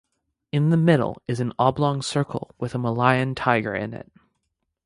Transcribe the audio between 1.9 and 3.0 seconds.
circle with a